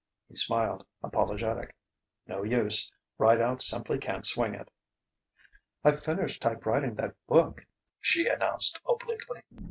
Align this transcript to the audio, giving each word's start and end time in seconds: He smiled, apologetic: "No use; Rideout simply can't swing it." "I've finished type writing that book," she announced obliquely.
He 0.27 0.35
smiled, 0.35 0.83
apologetic: 1.03 1.75
"No 2.25 2.41
use; 2.41 2.91
Rideout 3.19 3.61
simply 3.61 3.99
can't 3.99 4.25
swing 4.25 4.55
it." 4.55 4.71
"I've 5.83 6.03
finished 6.03 6.41
type 6.41 6.65
writing 6.65 6.95
that 6.95 7.13
book," 7.27 7.67
she 7.99 8.25
announced 8.27 8.81
obliquely. 8.83 9.43